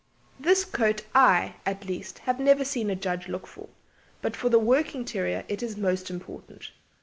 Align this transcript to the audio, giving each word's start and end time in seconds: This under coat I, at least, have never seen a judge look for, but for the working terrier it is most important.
This 0.39 0.65
under 0.65 0.77
coat 0.77 1.05
I, 1.13 1.57
at 1.63 1.85
least, 1.85 2.17
have 2.25 2.39
never 2.39 2.65
seen 2.65 2.89
a 2.89 2.95
judge 2.95 3.27
look 3.27 3.45
for, 3.45 3.69
but 4.23 4.35
for 4.35 4.49
the 4.49 4.57
working 4.57 5.05
terrier 5.05 5.45
it 5.47 5.61
is 5.61 5.77
most 5.77 6.09
important. 6.09 6.71